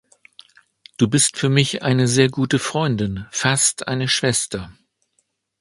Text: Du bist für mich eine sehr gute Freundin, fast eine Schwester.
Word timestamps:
Du 0.97 1.07
bist 1.07 1.37
für 1.37 1.49
mich 1.49 1.83
eine 1.83 2.07
sehr 2.07 2.27
gute 2.29 2.57
Freundin, 2.57 3.27
fast 3.29 3.87
eine 3.87 4.07
Schwester. 4.07 4.73